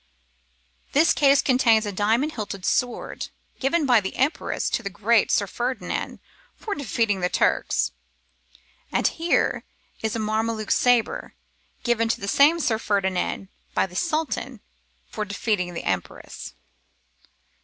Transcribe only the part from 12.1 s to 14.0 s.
the same Sir Ferdinand by the